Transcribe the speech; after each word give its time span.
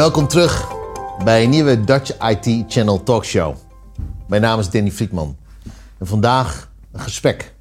Welkom 0.00 0.28
terug 0.28 0.68
bij 1.24 1.44
een 1.44 1.50
nieuwe 1.50 1.84
Dutch 1.84 2.18
IT 2.18 2.72
Channel 2.72 3.02
Talkshow. 3.02 3.56
Mijn 4.28 4.42
naam 4.42 4.58
is 4.58 4.70
Danny 4.70 4.90
Friedman. 4.90 5.36
En 5.98 6.06
vandaag 6.06 6.70
een 6.92 7.00
gesprek. 7.00 7.54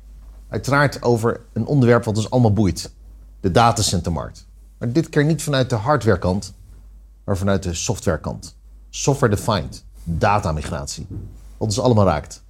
Uiteraard 0.49 1.03
over 1.03 1.41
een 1.53 1.65
onderwerp 1.65 2.03
wat 2.03 2.17
ons 2.17 2.29
allemaal 2.29 2.53
boeit. 2.53 2.91
De 3.39 3.51
datacentermarkt. 3.51 4.47
Maar 4.77 4.91
dit 4.91 5.09
keer 5.09 5.25
niet 5.25 5.43
vanuit 5.43 5.69
de 5.69 5.75
hardwarekant, 5.75 6.53
maar 7.23 7.37
vanuit 7.37 7.63
de 7.63 7.73
softwarekant. 7.73 8.55
Software 8.89 9.35
defined, 9.35 9.85
datamigratie. 10.03 11.07
Wat 11.57 11.67
ons 11.67 11.79
allemaal 11.79 12.05
raakt. 12.05 12.43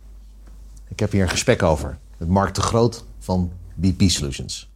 Ik 0.88 1.00
heb 1.00 1.12
hier 1.12 1.22
een 1.22 1.30
gesprek 1.30 1.64
over 1.64 1.98
met 2.18 2.28
Mark 2.28 2.56
de 2.56 2.62
Groot 2.62 3.06
van 3.20 3.52
BP 3.76 4.02
Solutions. 4.10 4.70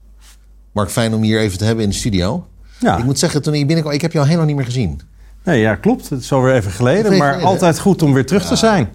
Mark, 0.72 0.90
fijn 0.90 1.14
om 1.14 1.24
je 1.24 1.32
hier 1.32 1.40
even 1.40 1.58
te 1.58 1.66
hebben 1.66 1.84
in 1.84 1.90
de 1.90 1.96
studio. 1.96 2.48
Ja. 2.84 2.98
Ik 2.98 3.04
moet 3.04 3.20
zeggen, 3.20 3.42
toen 3.42 3.54
je 3.54 3.66
binnenkwam, 3.66 3.96
ik 3.96 4.02
heb 4.02 4.12
jou 4.12 4.28
lang 4.28 4.46
niet 4.46 4.56
meer 4.56 4.66
gezien. 4.66 5.02
Nee, 5.44 5.60
ja, 5.60 5.76
klopt. 5.76 6.10
Het 6.10 6.22
is 6.22 6.32
alweer 6.32 6.54
even 6.54 6.72
geleden. 6.72 7.06
Even 7.06 7.18
maar 7.18 7.30
geleden, 7.30 7.50
altijd 7.50 7.80
goed 7.80 8.02
om 8.02 8.14
weer 8.14 8.26
terug 8.26 8.46
te 8.46 8.56
zijn. 8.56 8.90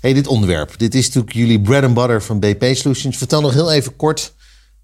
Hey, 0.00 0.12
dit 0.12 0.26
onderwerp. 0.26 0.78
Dit 0.78 0.94
is 0.94 1.06
natuurlijk 1.06 1.34
jullie 1.34 1.60
bread 1.60 1.84
and 1.84 1.94
butter 1.94 2.22
van 2.22 2.38
BP 2.38 2.64
Solutions. 2.72 3.16
Vertel 3.16 3.40
nog 3.40 3.52
heel 3.52 3.72
even 3.72 3.96
kort, 3.96 4.34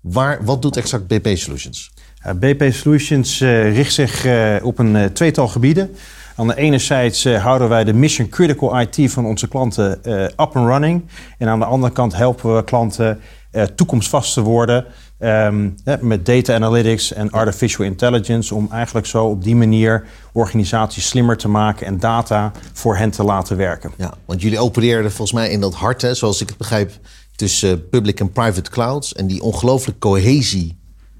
waar, 0.00 0.44
wat 0.44 0.62
doet 0.62 0.76
exact 0.76 1.06
BP 1.06 1.36
Solutions? 1.36 1.92
Ja, 2.24 2.34
BP 2.34 2.72
Solutions 2.72 3.40
eh, 3.40 3.74
richt 3.74 3.92
zich 3.92 4.24
eh, 4.24 4.54
op 4.62 4.78
een 4.78 4.96
eh, 4.96 5.04
tweetal 5.04 5.48
gebieden. 5.48 5.90
Aan 6.36 6.46
de 6.46 6.56
ene 6.56 6.78
zijde 6.78 7.38
houden 7.38 7.68
wij 7.68 7.84
de 7.84 7.92
mission 7.92 8.28
critical 8.28 8.80
IT 8.80 9.12
van 9.12 9.26
onze 9.26 9.48
klanten 9.48 9.90
up 10.12 10.50
and 10.52 10.68
running. 10.68 11.04
En 11.38 11.48
aan 11.48 11.58
de 11.58 11.64
andere 11.64 11.92
kant 11.92 12.16
helpen 12.16 12.56
we 12.56 12.64
klanten 12.64 13.20
eh, 13.56 13.62
toekomstvast 13.62 14.34
te 14.34 14.40
worden 14.40 14.84
ehm, 15.18 15.70
met 16.00 16.26
data 16.26 16.54
analytics 16.54 17.12
en 17.12 17.30
artificial 17.30 17.86
intelligence. 17.86 18.54
Om 18.54 18.68
eigenlijk 18.70 19.06
zo 19.06 19.24
op 19.24 19.44
die 19.44 19.56
manier 19.56 20.06
organisaties 20.32 21.08
slimmer 21.08 21.36
te 21.36 21.48
maken 21.48 21.86
en 21.86 21.98
data 21.98 22.52
voor 22.72 22.96
hen 22.96 23.10
te 23.10 23.24
laten 23.24 23.56
werken. 23.56 23.92
Ja, 23.96 24.14
want 24.24 24.42
jullie 24.42 24.58
opereerden 24.58 25.10
volgens 25.12 25.38
mij 25.38 25.50
in 25.50 25.60
dat 25.60 25.74
hart, 25.74 26.02
hè, 26.02 26.14
zoals 26.14 26.40
ik 26.40 26.48
het 26.48 26.58
begrijp, 26.58 26.92
tussen 27.36 27.70
eh, 27.70 27.88
public 27.90 28.20
en 28.20 28.32
private 28.32 28.70
clouds. 28.70 29.14
En 29.14 29.26
die 29.26 29.42
ongelooflijke 29.42 30.00
cohesie, 30.00 30.78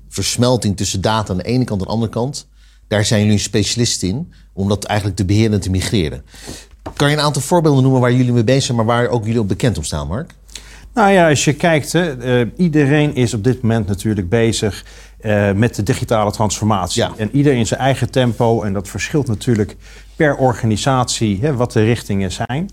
versmelting 0.09 0.77
tussen 0.77 1.01
data 1.01 1.33
aan 1.33 1.39
de 1.39 1.45
ene 1.45 1.65
kant 1.65 1.81
en 1.81 1.87
de 1.87 1.93
andere 1.93 2.13
kant. 2.13 2.47
Daar 2.89 3.05
zijn 3.05 3.21
jullie 3.21 3.35
een 3.35 3.43
specialist 3.43 4.03
in, 4.03 4.33
om 4.53 4.69
dat 4.69 4.85
eigenlijk 4.85 5.19
te 5.19 5.25
beheren 5.25 5.53
en 5.53 5.61
te 5.61 5.71
migreren. 5.71 6.25
Kan 6.97 7.11
je 7.11 7.17
een 7.17 7.23
aantal 7.23 7.43
voorbeelden 7.43 7.83
noemen 7.83 8.01
waar 8.01 8.13
jullie 8.13 8.33
mee 8.33 8.45
bezig 8.45 8.63
zijn, 8.63 8.77
maar 8.77 8.87
waar 8.87 9.09
ook 9.09 9.25
jullie 9.25 9.41
op 9.41 9.49
bekend 9.49 9.77
om 9.77 9.85
staan, 9.85 10.07
Mark? 10.07 10.35
Nou 10.97 11.11
ja, 11.11 11.29
als 11.29 11.45
je 11.45 11.53
kijkt, 11.53 11.93
hè, 11.93 12.17
eh, 12.41 12.47
iedereen 12.57 13.15
is 13.15 13.35
op 13.35 13.45
dit 13.45 13.63
moment 13.63 13.87
natuurlijk 13.87 14.29
bezig 14.29 14.85
eh, 15.21 15.53
met 15.53 15.75
de 15.75 15.83
digitale 15.83 16.31
transformatie. 16.31 17.03
Ja. 17.03 17.13
En 17.17 17.29
ieder 17.33 17.53
in 17.53 17.67
zijn 17.67 17.81
eigen 17.81 18.11
tempo. 18.11 18.63
En 18.63 18.73
dat 18.73 18.89
verschilt 18.89 19.27
natuurlijk 19.27 19.77
per 20.17 20.37
organisatie 20.37 21.39
hè, 21.41 21.55
wat 21.55 21.73
de 21.73 21.85
richtingen 21.85 22.33
zijn. 22.33 22.71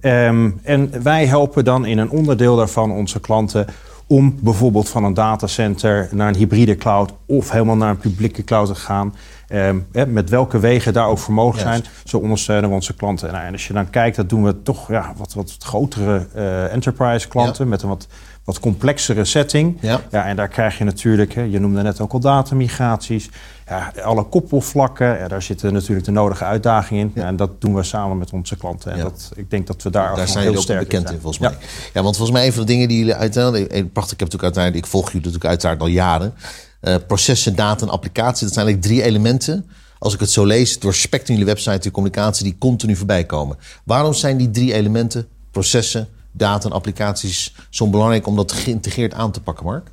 Ehm, 0.00 0.50
en 0.62 1.02
wij 1.02 1.26
helpen 1.26 1.64
dan 1.64 1.84
in 1.84 1.98
een 1.98 2.10
onderdeel 2.10 2.56
daarvan 2.56 2.92
onze 2.92 3.20
klanten 3.20 3.66
om 4.06 4.36
bijvoorbeeld 4.40 4.88
van 4.88 5.04
een 5.04 5.14
datacenter 5.14 6.08
naar 6.12 6.28
een 6.28 6.36
hybride 6.36 6.76
cloud 6.76 7.12
of 7.26 7.50
helemaal 7.50 7.76
naar 7.76 7.90
een 7.90 7.98
publieke 7.98 8.44
cloud 8.44 8.66
te 8.66 8.74
gaan. 8.74 9.14
Ehm, 9.48 9.78
met 10.08 10.30
welke 10.30 10.58
wegen 10.58 10.92
daar 10.92 11.06
ook 11.06 11.18
voor 11.18 11.34
mogelijk 11.34 11.68
zijn, 11.68 11.82
Juist. 11.82 12.08
zo 12.08 12.18
ondersteunen 12.18 12.68
we 12.68 12.74
onze 12.74 12.94
klanten. 12.94 13.32
Nou, 13.32 13.44
en 13.44 13.52
als 13.52 13.66
je 13.66 13.72
dan 13.72 13.90
kijkt, 13.90 14.16
dat 14.16 14.28
doen 14.28 14.44
we 14.44 14.62
toch 14.62 14.88
ja, 14.88 15.12
wat, 15.16 15.34
wat 15.34 15.56
grotere 15.58 16.26
eh, 16.34 16.72
enterprise 16.72 17.28
klanten 17.28 17.68
met 17.68 17.82
een 17.82 17.88
wat, 17.88 18.06
wat 18.46 18.60
complexere 18.60 19.24
setting. 19.24 19.78
Ja. 19.80 20.00
en 20.10 20.36
daar 20.36 20.48
krijg 20.48 20.78
je 20.78 20.84
natuurlijk, 20.84 21.34
hè, 21.34 21.42
je 21.42 21.58
noemde 21.60 21.82
net 21.82 22.00
ook 22.00 22.12
al 22.12 22.20
datamigraties, 22.20 23.28
ja, 23.68 23.92
alle 24.02 24.24
koppelvlakken. 24.24 25.18
Ja, 25.18 25.28
daar 25.28 25.42
zitten 25.42 25.72
natuurlijk 25.72 26.06
de 26.06 26.12
nodige 26.12 26.44
uitdagingen 26.44 27.02
in. 27.02 27.12
Ja, 27.14 27.26
en 27.26 27.36
dat 27.36 27.60
doen 27.60 27.74
we 27.74 27.82
samen 27.82 28.18
met 28.18 28.32
onze 28.32 28.56
klanten. 28.56 28.92
En 28.92 28.96
Ja. 28.98 29.02
dat, 29.02 29.30
ik 29.34 29.50
denk 29.50 29.66
dat 29.66 29.82
we 29.82 29.90
daar, 29.90 30.16
Daar 30.16 30.28
zijn 30.28 30.44
heel 30.44 30.54
ook 30.54 30.62
sterk 30.62 30.78
bekend 30.78 31.10
in, 31.10 31.18
volgens 31.20 31.38
mij. 31.38 31.56
Ja. 31.94 32.02
want 32.02 32.16
volgens 32.16 32.36
mij 32.36 32.46
een 32.46 32.52
van 32.52 32.60
de 32.60 32.72
dingen 32.72 32.88
die 32.88 32.98
jullie 32.98 33.14
uiteindelijk... 33.14 33.64
eh, 33.72 33.84
Prachtig, 33.92 34.12
ik 34.12 34.20
heb 34.20 34.32
natuurlijk 34.32 34.42
uiteindelijk... 34.42 34.84
Ik 34.84 34.90
volg 34.90 35.04
jullie 35.06 35.20
natuurlijk 35.20 35.50
uiteraard 35.50 35.80
al 35.80 35.86
jaren. 35.86 36.34
Eh, 36.80 36.94
processen, 37.06 37.56
data 37.56 37.86
en 37.86 37.92
applicatie. 37.92 38.44
Dat 38.46 38.54
zijn 38.54 38.66
eigenlijk 38.66 38.94
drie 38.94 39.02
elementen. 39.10 39.66
Als 39.98 40.14
ik 40.14 40.20
het 40.20 40.30
zo 40.30 40.44
lees, 40.44 40.78
door 40.78 40.94
spectrum 40.94 41.36
jullie 41.36 41.52
website, 41.52 41.78
die 41.78 41.90
communicatie... 41.90 42.44
die 42.44 42.56
continu 42.58 42.96
voorbij 42.96 43.24
komen. 43.24 43.56
Waarom 43.84 44.12
zijn 44.14 44.36
die 44.36 44.50
drie 44.50 44.72
elementen, 44.74 45.26
processen, 45.50 46.08
data 46.36 46.68
en 46.68 46.74
applicaties... 46.74 47.54
zo 47.70 47.90
belangrijk 47.90 48.26
om 48.26 48.36
dat 48.36 48.52
geïntegreerd 48.52 49.14
aan 49.14 49.30
te 49.30 49.40
pakken, 49.40 49.64
Mark? 49.64 49.90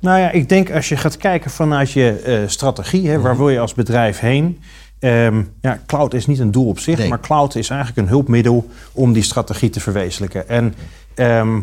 Nou 0.00 0.18
ja, 0.18 0.30
ik 0.30 0.48
denk 0.48 0.72
als 0.72 0.88
je 0.88 0.96
gaat 0.96 1.16
kijken 1.16 1.50
vanuit 1.50 1.90
je 1.90 2.10
eh, 2.10 2.48
strategie, 2.48 3.08
hè, 3.08 3.20
waar 3.20 3.36
wil 3.36 3.50
je 3.50 3.58
als 3.60 3.74
bedrijf 3.74 4.18
heen? 4.18 4.60
Ehm, 4.98 5.42
ja, 5.60 5.80
cloud 5.86 6.14
is 6.14 6.26
niet 6.26 6.38
een 6.38 6.50
doel 6.50 6.66
op 6.66 6.78
zich, 6.78 6.98
Nee. 6.98 7.08
maar 7.08 7.20
cloud 7.20 7.54
is 7.54 7.70
eigenlijk 7.70 8.00
een 8.00 8.08
hulpmiddel 8.08 8.70
om 8.92 9.12
die 9.12 9.22
strategie 9.22 9.70
te 9.70 9.80
verwezenlijken. 9.80 10.48
En 10.48 10.74
ehm, 11.14 11.56
eh, 11.56 11.62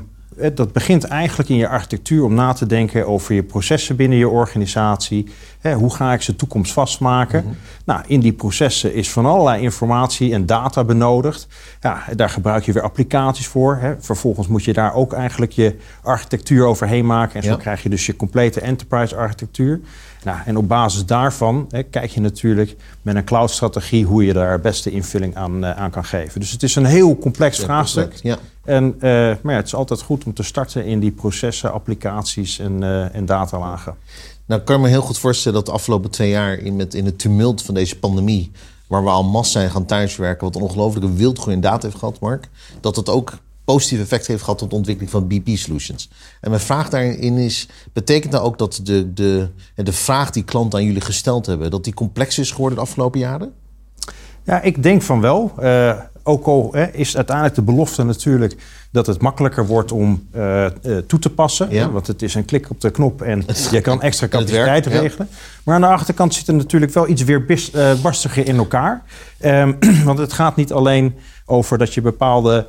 dat 0.54 0.74
begint 0.74 1.04
eigenlijk 1.04 1.50
in 1.50 1.56
je 1.56 1.68
architectuur 1.68 2.24
om 2.24 2.34
na 2.34 2.54
te 2.54 2.66
denken 2.66 3.08
over 3.08 3.36
je 3.36 3.44
processen 3.44 3.96
binnen 3.96 4.18
je 4.18 4.30
organisatie. 4.30 5.28
Hè, 5.60 5.74
hoe 5.74 5.94
ga 5.96 6.14
ik 6.14 6.22
ze 6.22 6.36
toekomstvast 6.36 7.00
maken? 7.00 7.58
Nou, 7.86 8.02
in 8.08 8.20
die 8.20 8.34
processen 8.34 8.94
is 8.94 9.12
van 9.12 9.26
allerlei 9.26 9.62
informatie 9.62 10.34
en 10.34 10.46
data 10.46 10.84
benodigd. 10.84 11.48
Ja, 11.82 12.04
daar 12.16 12.30
gebruik 12.30 12.64
je 12.66 12.72
weer 12.72 12.84
applicaties 12.84 13.48
voor. 13.48 13.96
Vervolgens 14.00 14.48
moet 14.48 14.64
je 14.64 14.74
daar 14.74 14.94
ook 14.94 15.14
eigenlijk 15.14 15.52
je 15.52 15.76
architectuur 16.02 16.66
overheen 16.66 17.06
maken. 17.06 17.36
En 17.36 17.44
zo 17.44 17.50
Ja. 17.50 17.56
krijg 17.56 17.84
je 17.84 17.90
dus 17.90 18.06
je 18.06 18.16
complete 18.16 18.62
enterprise 18.62 19.16
architectuur. 19.16 19.80
Nou, 20.24 20.38
en 20.46 20.58
op 20.58 20.68
basis 20.68 21.06
daarvan 21.06 21.66
hè, 21.70 21.84
kijk 21.84 22.10
je 22.12 22.22
natuurlijk 22.22 22.76
met 23.02 23.16
een 23.16 23.24
cloud-strategie 23.24 24.06
hoe 24.06 24.26
je 24.26 24.34
daar 24.34 24.60
beste 24.60 24.92
invulling 24.92 25.36
aan, 25.36 25.64
eh, 25.66 25.72
aan 25.72 25.90
kan 25.92 26.06
geven. 26.06 26.40
Dus 26.40 26.52
het 26.52 26.64
is 26.64 26.76
een 26.76 26.86
heel 26.86 27.18
complex 27.18 27.60
vraagstuk. 27.60 28.04
perfect. 28.10 28.24
Ja. 28.24 28.38
En, 28.68 28.96
eh, 29.00 29.10
maar 29.42 29.54
ja, 29.54 29.56
het 29.56 29.66
is 29.66 29.76
altijd 29.76 30.02
goed 30.02 30.24
om 30.26 30.34
te 30.34 30.44
starten 30.44 30.86
in 30.86 31.00
die 31.00 31.12
processen, 31.12 31.74
applicaties 31.74 32.60
en, 32.60 32.84
eh, 32.84 33.16
en 33.16 33.26
datalagen. 33.26 33.96
Nou, 34.46 34.60
ik 34.60 34.66
kan 34.66 34.82
me 34.82 34.88
heel 34.88 35.02
goed 35.02 35.18
voorstellen 35.18 35.58
dat 35.58 35.66
de 35.66 35.72
afgelopen 35.72 36.10
twee 36.10 36.30
jaar... 36.30 36.54
in, 36.54 36.76
met, 36.76 36.94
in 36.94 37.06
het 37.06 37.20
tumult 37.20 37.62
van 37.62 37.74
deze 37.74 38.00
pandemie... 38.00 38.52
waar 38.88 39.04
we 39.04 39.10
al 39.10 39.24
massa 39.24 39.52
zijn 39.52 39.72
gaan 39.72 39.86
thuiswerken... 39.86 40.46
wat 40.46 40.56
een 40.56 40.62
ongelooflijke 40.62 41.14
wildgroei 41.14 41.56
in 41.56 41.62
data 41.62 41.88
heeft 41.88 42.00
gehad, 42.00 42.20
Mark... 42.20 42.50
dat 42.82 42.96
het 42.96 43.10
ook 43.10 43.38
positief 43.66 44.00
effect 44.00 44.28
heeft 44.28 44.44
gehad 44.44 44.62
op 44.62 44.70
de 44.70 44.76
ontwikkeling 44.76 45.12
van 45.12 45.28
BP 45.28 45.58
Solutions. 45.58 46.10
En 46.42 46.50
mijn 46.50 46.62
vraag 46.62 46.90
daarin 46.90 47.38
is... 47.38 47.68
betekent 47.94 48.32
dat 48.32 48.42
ook 48.42 48.58
dat 48.58 48.80
de, 48.84 49.14
de, 49.14 49.50
de 49.76 49.94
vraag 49.94 50.32
die 50.32 50.44
klanten 50.44 50.80
aan 50.80 50.86
jullie 50.86 51.02
gesteld 51.02 51.46
hebben... 51.46 51.72
dat 51.72 51.84
die 51.84 51.94
complex 51.94 52.38
is 52.38 52.52
geworden 52.52 52.78
de 52.78 52.84
afgelopen 52.84 53.20
jaren? 53.20 53.54
Ja, 54.44 54.62
ik 54.62 54.84
denk 54.84 55.02
van 55.02 55.22
wel. 55.22 55.54
Eh, 55.58 56.00
ook 56.28 56.46
al 56.46 56.70
hè, 56.72 56.92
is 56.92 57.16
uiteindelijk 57.16 57.56
de 57.56 57.62
belofte 57.62 58.04
natuurlijk 58.04 58.56
dat 58.92 59.08
het 59.08 59.22
makkelijker 59.22 59.66
wordt 59.66 59.92
om 59.92 60.28
eh, 60.32 60.66
eh, 60.66 60.72
toe 61.08 61.20
te 61.20 61.30
passen. 61.30 61.68
Ja. 61.70 61.82
Hè, 61.82 61.92
want 61.92 62.08
het 62.08 62.22
is 62.22 62.36
een 62.36 62.46
klik 62.46 62.70
op 62.70 62.82
de 62.82 62.90
knop 62.90 63.22
en 63.22 63.46
je 63.72 63.82
kan 63.82 64.02
extra 64.02 64.28
werkt, 64.28 64.50
capaciteit 64.50 64.86
ja. 64.86 65.00
regelen. 65.00 65.28
Maar 65.64 65.76
aan 65.76 65.82
de 65.82 65.88
achterkant 65.88 66.34
zit 66.34 66.48
er 66.48 66.54
natuurlijk 66.54 66.94
wel 66.94 67.08
iets 67.08 67.24
weer 67.24 67.46
bis, 67.46 67.72
eh, 67.72 67.94
barstiger 68.02 68.48
in 68.48 68.58
elkaar. 68.58 69.04
Ehm, 69.40 69.74
want 70.06 70.20
het 70.20 70.34
gaat 70.34 70.56
niet 70.56 70.74
alleen 70.74 71.16
over 71.46 71.78
dat 71.78 71.94
je 71.94 72.02
bepaalde 72.02 72.68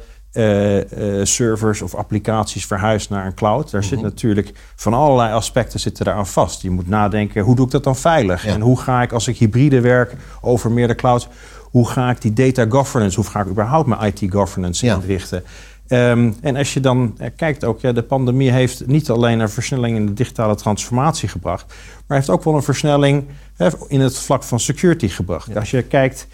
servers 1.22 1.82
of 1.82 1.94
applicaties 1.94 2.66
verhuist 2.66 3.10
naar 3.10 3.26
een 3.26 3.34
cloud. 3.34 3.70
Daar 3.70 3.80
Mhm. 3.80 3.90
zit 3.90 4.00
natuurlijk 4.00 4.52
van 4.76 4.94
allerlei 4.94 5.32
aspecten 5.32 5.80
zitten 5.80 6.04
daar 6.04 6.14
aan 6.14 6.26
vast. 6.26 6.62
Je 6.62 6.70
moet 6.70 6.88
nadenken, 6.88 7.42
hoe 7.42 7.56
doe 7.56 7.64
ik 7.64 7.70
dat 7.70 7.84
dan 7.84 7.96
veilig? 7.96 8.44
Ja. 8.44 8.52
En 8.52 8.60
hoe 8.60 8.80
ga 8.80 9.02
ik 9.02 9.12
als 9.12 9.28
ik 9.28 9.38
hybride 9.38 9.80
werk 9.80 10.14
over 10.40 10.70
meerdere 10.70 10.98
clouds... 10.98 11.28
hoe 11.71 11.88
ga 11.88 12.11
ik 12.11 12.20
die 12.20 12.32
data 12.32 12.67
governance, 12.69 13.20
hoe 13.20 13.31
ga 13.31 13.41
ik 13.41 13.47
überhaupt 13.47 13.88
mijn 13.88 14.00
IT 14.15 14.32
governance 14.32 14.87
Ja. 14.87 14.94
inrichten? 14.94 15.43
Ehm, 15.88 16.32
en 16.41 16.56
als 16.56 16.75
je 16.75 16.81
dan 16.81 17.15
eh, 17.19 17.31
kijkt 17.37 17.65
ook, 17.65 17.81
ja, 17.81 17.93
de 17.93 18.03
pandemie 18.03 18.50
heeft 18.50 18.87
niet 18.87 19.11
alleen 19.11 19.38
een 19.41 19.49
versnelling 19.49 19.97
in 19.97 20.06
de 20.06 20.12
digitale 20.12 20.55
transformatie 20.55 21.29
gebracht, 21.29 21.75
maar 22.06 22.17
heeft 22.17 22.31
ook 22.31 22.44
wel 22.44 22.55
een 22.55 22.62
versnelling 22.62 23.25
hè, 23.56 23.69
in 23.88 24.00
het 24.00 24.19
vlak 24.19 24.43
van 24.43 24.61
security 24.61 25.09
gebracht. 25.09 25.56
Als 25.56 25.70
je 25.70 25.82
kijkt, 25.82 26.26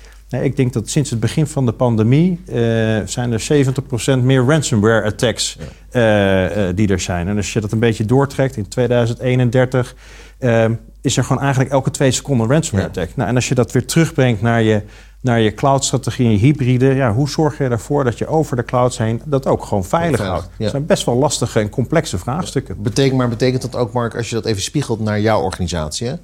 ik 0.42 0.56
denk 0.56 0.72
dat 0.72 0.88
sinds 0.88 1.10
het 1.10 1.20
begin 1.20 1.46
van 1.46 1.66
de 1.66 1.72
pandemie 1.72 2.40
eh, 2.46 2.54
zijn 3.04 3.32
er 3.32 3.46
70% 4.18 4.22
meer 4.22 4.44
ransomware 4.44 5.02
attacks 5.06 5.56
eh, 5.90 6.46
die 6.74 6.88
er 6.88 7.00
zijn. 7.00 7.28
En 7.28 7.36
als 7.36 7.52
je 7.52 7.60
dat 7.60 7.72
een 7.72 7.78
beetje 7.78 8.04
doortrekt 8.04 8.56
in 8.56 8.68
2031, 8.68 9.94
ehm, 10.38 10.74
is 11.00 11.16
er 11.16 11.24
gewoon 11.24 11.42
eigenlijk 11.42 11.70
elke 11.72 11.90
twee 11.90 12.10
seconden 12.10 12.46
een 12.46 12.52
ransomware 12.52 12.90
Ja. 12.94 13.00
attack. 13.00 13.16
Nou, 13.16 13.28
en 13.28 13.34
als 13.34 13.48
je 13.48 13.54
dat 13.54 13.72
weer 13.72 13.86
terugbrengt 13.86 14.40
naar 14.42 14.62
je, 14.62 14.82
naar 15.20 15.40
je 15.40 15.54
cloud-strategie 15.54 16.26
en 16.26 16.32
je 16.32 16.38
hybride, 16.38 16.86
ja, 16.94 17.12
hoe 17.12 17.28
zorg 17.28 17.58
je 17.58 17.64
ervoor 17.64 18.04
dat 18.04 18.18
je 18.18 18.26
over 18.26 18.56
de 18.56 18.64
clouds 18.64 18.98
heen 18.98 19.22
dat 19.24 19.46
ook 19.46 19.64
gewoon 19.64 19.84
veilig 19.84 20.20
houdt? 20.20 20.48
Dat 20.58 20.70
zijn 20.70 20.86
best 20.86 21.04
wel 21.04 21.16
lastige 21.16 21.60
en 21.60 21.68
complexe 21.68 22.18
vraagstukken. 22.18 22.82
Betekent, 22.82 23.16
maar 23.18 23.28
betekent 23.28 23.62
dat 23.62 23.76
ook, 23.76 23.92
Mark, 23.92 24.16
als 24.16 24.28
je 24.28 24.34
dat 24.34 24.44
even 24.44 24.62
spiegelt 24.62 25.00
naar 25.00 25.20
jouw 25.20 25.40
organisatie, 25.42 26.06
hè? 26.06 26.14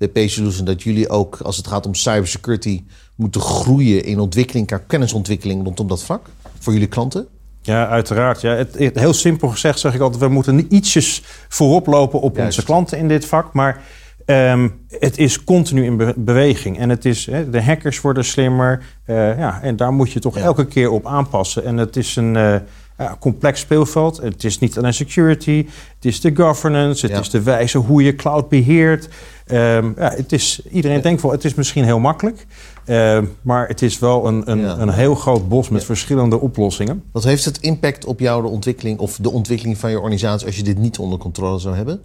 BP 0.00 0.16
Solutions, 0.28 0.62
dat 0.64 0.82
jullie 0.82 1.08
ook, 1.08 1.38
als 1.42 1.56
het 1.56 1.66
gaat 1.66 1.86
om 1.86 1.94
cybersecurity, 1.94 2.82
moeten 3.16 3.40
groeien 3.40 4.04
in 4.04 4.18
ontwikkeling, 4.20 4.70
kennisontwikkeling 4.86 5.64
rondom 5.64 5.86
dat 5.88 6.02
vlak? 6.02 6.26
Voor 6.58 6.72
jullie 6.72 6.88
klanten? 6.88 7.26
Ja, 7.62 7.88
uiteraard. 7.88 8.40
Ja. 8.40 8.50
Het, 8.54 8.78
het- 8.78 8.98
heel 8.98 9.12
simpel 9.12 9.48
gezegd 9.48 9.78
zeg 9.78 9.94
ik 9.94 10.00
altijd... 10.00 10.22
we 10.22 10.28
moeten 10.28 10.66
ietsjes 10.74 11.22
voorop 11.48 11.86
lopen 11.86 12.20
op 12.20 12.36
Juist. 12.36 12.46
onze 12.56 12.66
klanten 12.66 12.98
in 12.98 13.08
dit 13.08 13.24
vak. 13.24 13.52
Maar 13.52 13.82
Ehm, 14.24 14.68
het 14.88 15.18
is 15.18 15.44
continu 15.44 15.84
in 15.84 15.96
be- 15.96 16.14
beweging. 16.16 16.78
En 16.78 16.88
het 16.88 17.04
is, 17.04 17.26
hè, 17.26 17.50
de 17.50 17.62
hackers 17.62 18.00
worden 18.00 18.24
slimmer. 18.24 18.82
Eh, 19.04 19.38
ja, 19.38 19.62
en 19.62 19.76
daar 19.76 19.92
moet 19.92 20.12
je 20.12 20.20
toch 20.20 20.34
Ja. 20.36 20.42
elke 20.42 20.66
keer 20.66 20.90
op 20.90 21.06
aanpassen. 21.06 21.64
En 21.64 21.76
het 21.76 21.96
is 21.96 22.16
een 22.16 22.36
eh, 22.36 22.54
ja, 23.00 23.16
complex 23.20 23.60
speelveld. 23.60 24.16
Het 24.16 24.44
is 24.44 24.58
niet 24.58 24.78
alleen 24.78 24.94
security. 24.94 25.66
Het 25.94 26.04
is 26.04 26.20
de 26.20 26.36
governance. 26.36 27.06
Het 27.06 27.14
Ja. 27.14 27.20
is 27.20 27.30
de 27.30 27.42
wijze 27.42 27.78
hoe 27.78 28.02
je 28.02 28.14
cloud 28.14 28.48
beheert. 28.48 29.08
Ehm, 29.46 29.86
ja, 29.96 30.12
het 30.16 30.32
is, 30.32 30.60
iedereen 30.70 31.00
denkt 31.00 31.22
wel, 31.22 31.30
het 31.30 31.44
is 31.44 31.54
misschien 31.54 31.84
heel 31.84 31.98
makkelijk. 31.98 32.46
Ehm, 32.84 33.24
maar 33.42 33.68
het 33.68 33.82
is 33.82 33.98
wel 33.98 34.26
een, 34.26 34.50
een, 34.50 34.80
een 34.80 34.90
heel 34.90 35.14
groot 35.14 35.48
bos 35.48 35.68
met 35.68 35.84
verschillende 35.84 36.40
oplossingen. 36.40 37.02
Wat 37.12 37.24
heeft 37.24 37.44
het 37.44 37.58
impact 37.58 38.04
op 38.04 38.20
jou, 38.20 38.42
de 38.42 38.48
ontwikkeling 38.48 38.98
of 38.98 39.16
de 39.20 39.30
ontwikkeling 39.30 39.78
van 39.78 39.90
je 39.90 39.96
organisatie 39.96 40.46
als 40.46 40.56
je 40.56 40.62
dit 40.62 40.78
niet 40.78 40.98
onder 40.98 41.18
controle 41.18 41.58
zou 41.58 41.76
hebben? 41.76 42.00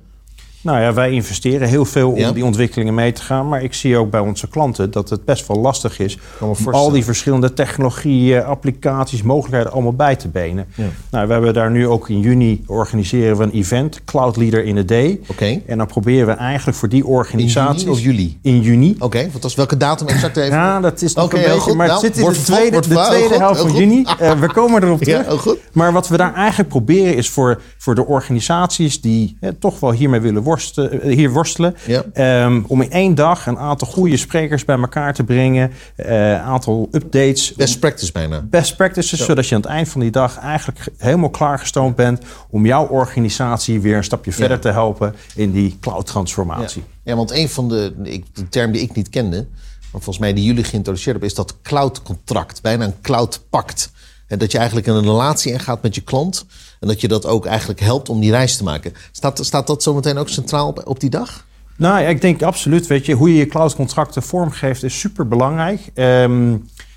Nou 0.66 0.80
ja, 0.82 0.94
wij 0.94 1.12
investeren 1.12 1.68
heel 1.68 1.86
veel 1.86 2.12
om 2.12 2.18
Ja. 2.18 2.32
die 2.32 2.46
ontwikkelingen 2.46 2.94
mee 2.94 3.12
te 3.12 3.22
gaan. 3.22 3.48
Maar 3.50 3.64
ik 3.64 3.74
zie 3.74 3.98
ook 3.98 4.10
bij 4.10 4.20
onze 4.20 4.48
klanten 4.48 4.92
dat 4.92 5.10
het 5.10 5.26
best 5.26 5.48
wel 5.48 5.58
lastig 5.60 6.00
is 6.00 6.18
om 6.40 6.56
al 6.72 6.92
die 6.92 7.04
verschillende 7.04 7.54
technologieën, 7.54 8.44
applicaties, 8.44 9.22
mogelijkheden 9.22 9.72
allemaal 9.72 9.94
bij 9.94 10.16
te 10.16 10.28
benen. 10.28 10.66
Ja. 10.76 10.84
Nou, 11.12 11.28
we 11.28 11.34
hebben 11.34 11.54
daar 11.54 11.72
nu 11.72 11.88
ook 11.88 12.10
in 12.10 12.20
juni 12.20 12.64
organiseren 12.68 13.38
we 13.38 13.44
een 13.44 13.52
event, 13.52 14.04
Cloud 14.06 14.38
Leader 14.38 14.64
in 14.66 14.78
a 14.78 14.82
Day. 14.84 15.20
Oké. 15.28 15.62
En 15.68 15.78
dan 15.78 15.88
proberen 15.88 16.28
we 16.28 16.34
eigenlijk 16.34 16.78
voor 16.78 16.90
die 16.90 17.04
In 17.04 17.10
organisaties... 17.10 17.82
juni 17.82 17.92
of 17.94 18.00
juli? 18.02 18.38
In 18.42 18.62
juni. 18.62 18.96
Oké, 19.00 19.30
wat 19.32 19.42
was 19.44 19.56
welke 19.56 19.78
datum 19.78 20.08
exact 20.08 20.38
even? 20.38 20.52
Ja, 20.52 20.80
dat 20.80 21.02
is 21.02 21.14
nog 21.14 21.34
een 21.34 21.40
beetje, 21.42 21.60
goed. 21.60 21.74
maar 21.76 21.90
het 21.90 22.02
Nou, 22.02 22.06
zit 22.14 22.18
in 22.18 22.30
de 22.34 22.42
tweede, 22.44 22.80
de 22.82 23.06
tweede 23.08 23.38
helft 23.38 23.62
van 23.62 23.74
juni. 23.76 24.06
Eh, 24.20 24.40
we 24.40 24.48
komen 24.52 24.84
erop 24.84 25.00
Ja, 25.04 25.06
terug. 25.06 25.28
heel 25.28 25.38
goed. 25.38 25.58
Maar 25.72 25.92
wat 25.94 26.08
we 26.08 26.18
daar 26.18 26.34
eigenlijk 26.34 26.70
proberen 26.70 27.16
is 27.16 27.30
voor, 27.30 27.62
voor 27.78 27.96
de 27.96 28.06
organisaties 28.06 29.02
die 29.02 29.38
hè, 29.40 29.54
toch 29.54 29.80
wel 29.80 29.92
hiermee 29.92 30.20
willen 30.20 30.34
worstelen, 30.34 30.54
eh, 30.64 31.14
hier 31.14 31.30
worstelen, 31.32 31.76
Ja. 31.86 32.04
ehm, 32.14 32.62
om 32.68 32.82
in 32.82 32.92
één 32.92 33.16
dag 33.16 33.48
een 33.48 33.58
aantal 33.58 33.88
goede 33.88 34.18
sprekers 34.18 34.66
bij 34.66 34.78
elkaar 34.80 35.14
te 35.14 35.24
brengen, 35.24 35.72
een 35.96 36.38
aantal 36.38 36.88
updates, 36.92 37.54
Best 37.54 37.80
practice 37.80 38.12
bijna. 38.12 38.42
best 38.50 38.76
practices, 38.76 39.26
zodat 39.26 39.48
je 39.48 39.56
aan 39.56 39.62
het 39.62 39.70
eind 39.70 39.90
van 39.90 40.02
die 40.02 40.12
dag 40.12 40.38
eigenlijk 40.38 40.80
helemaal 40.98 41.30
klaargestoomd 41.30 41.96
bent 41.96 42.22
om 42.50 42.66
jouw 42.66 42.88
organisatie 42.88 43.80
weer 43.82 43.98
een 43.98 44.04
stapje 44.04 44.32
verder 44.32 44.60
te 44.60 44.70
helpen 44.70 45.16
in 45.36 45.52
die 45.52 45.78
cloud 45.82 46.06
transformatie. 46.06 46.84
Ja. 47.04 47.16
want 47.16 47.32
een 47.32 47.50
van 47.50 47.70
de, 47.70 47.94
de 48.34 48.50
term 48.50 48.72
die 48.72 48.82
ik 48.82 48.96
niet 48.96 49.10
kende, 49.10 49.38
maar 49.92 50.02
volgens 50.04 50.18
mij 50.20 50.34
die 50.34 50.44
jullie 50.44 50.64
geïntroduceerd 50.64 51.12
hebben, 51.12 51.30
is 51.30 51.36
dat 51.36 51.56
cloud 51.62 52.02
contract. 52.02 52.62
Bijna 52.62 52.86
een 52.86 53.02
cloud 53.02 53.42
pact. 53.50 53.92
En 54.28 54.38
dat 54.38 54.52
je 54.52 54.58
eigenlijk 54.58 54.88
een 54.88 55.02
relatie 55.02 55.52
ingaat 55.52 55.82
met 55.82 55.96
je 55.96 56.02
klant. 56.02 56.46
En 56.80 56.88
dat 56.88 57.02
je 57.02 57.08
dat 57.08 57.26
ook 57.26 57.46
eigenlijk 57.46 57.80
helpt 57.80 58.10
om 58.10 58.20
die 58.20 58.32
reis 58.32 58.58
te 58.58 58.64
maken. 58.64 58.94
Staat, 59.12 59.46
staat 59.46 59.68
dat 59.68 59.84
zometeen 59.84 60.18
ook 60.18 60.30
centraal 60.30 60.68
op, 60.68 60.88
op 60.88 61.00
die 61.00 61.10
dag? 61.10 61.46
Nou 61.78 62.04
ik 62.04 62.22
denk 62.22 62.42
absoluut, 62.42 62.88
weet 62.88 63.06
je, 63.06 63.14
hoe 63.14 63.30
je 63.30 63.36
je 63.36 63.48
cloudcontracten 63.48 64.24
vormgeeft 64.24 64.84
is 64.84 65.00
super 65.00 65.28
belangrijk. 65.28 65.80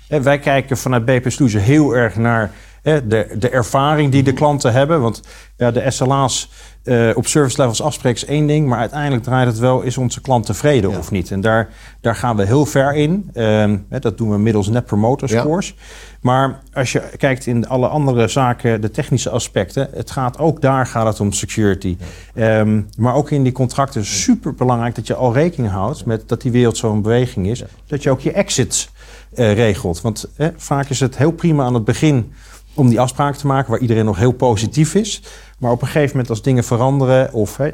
wij 0.07 0.39
kijken 0.39 0.77
vanuit 0.77 1.05
BP 1.05 1.31
Solutions 1.31 1.65
heel 1.65 1.95
erg 1.95 2.15
naar 2.15 2.51
de, 2.83 3.35
de 3.39 3.49
ervaring 3.49 4.11
die 4.11 4.23
de 4.23 4.33
klanten 4.33 4.73
hebben. 4.73 5.01
Want 5.01 5.21
ja, 5.57 5.71
de 5.71 5.91
SLA's 5.91 6.49
eh, 6.83 7.09
op 7.15 7.27
service 7.27 7.57
levels 7.61 7.81
afspreken 7.81 8.21
is 8.21 8.27
één 8.29 8.47
ding, 8.47 8.67
maar 8.67 8.79
uiteindelijk 8.79 9.23
draait 9.23 9.47
het 9.47 9.59
wel, 9.59 9.81
is 9.81 9.97
onze 9.97 10.21
klant 10.21 10.45
tevreden 10.45 10.89
Ja. 10.91 10.97
of 10.97 11.11
niet? 11.11 11.31
En 11.31 11.41
daar, 11.41 11.69
daar 12.01 12.15
gaan 12.15 12.35
we 12.35 12.45
heel 12.45 12.65
ver 12.65 12.95
in. 12.95 13.29
Ehm, 13.33 13.77
hè, 13.89 13.99
dat 13.99 14.17
doen 14.17 14.29
we 14.29 14.37
middels 14.37 14.67
Net 14.67 14.85
Promoter 14.85 15.31
Ja. 15.31 15.39
Scores. 15.39 15.75
Maar 16.21 16.59
als 16.73 16.91
je 16.91 17.01
kijkt 17.17 17.45
in 17.45 17.67
alle 17.67 17.87
andere 17.87 18.27
zaken, 18.27 18.81
de 18.81 18.91
technische 18.91 19.29
aspecten, 19.29 19.89
het 19.93 20.11
gaat 20.11 20.37
ook 20.37 20.61
daar 20.61 20.85
gaat 20.85 21.05
het 21.05 21.19
om 21.19 21.31
security. 21.31 21.97
Ehm, 22.35 22.81
maar 22.97 23.13
ook 23.15 23.31
in 23.31 23.43
die 23.43 23.51
contracten 23.51 24.01
is 24.01 24.21
super 24.21 24.53
belangrijk 24.53 24.95
dat 24.95 25.07
je 25.07 25.15
al 25.15 25.33
rekening 25.33 25.71
houdt 25.71 26.05
met 26.05 26.27
dat 26.29 26.41
die 26.41 26.51
wereld 26.51 26.77
zo'n 26.77 27.01
beweging 27.01 27.47
is. 27.47 27.63
Dat 27.87 28.03
je 28.03 28.09
ook 28.11 28.19
je 28.19 28.31
exits 28.31 28.89
eh, 29.33 29.53
regelt. 29.53 30.01
Want 30.01 30.29
vaak 30.55 30.89
is 30.89 30.99
het 30.99 31.17
heel 31.17 31.31
prima 31.31 31.63
aan 31.63 31.73
het 31.73 31.83
begin 31.85 32.33
om 32.79 32.89
die 32.89 32.99
afspraak 32.99 33.35
te 33.35 33.47
maken 33.47 33.71
waar 33.71 33.79
iedereen 33.79 34.05
nog 34.05 34.17
heel 34.17 34.31
positief 34.31 34.95
is. 34.95 35.21
Maar 35.59 35.71
op 35.71 35.81
een 35.81 35.87
gegeven 35.87 36.09
moment 36.11 36.29
als 36.29 36.41
dingen 36.41 36.63
veranderen 36.63 37.33
of 37.33 37.59
eh, 37.59 37.71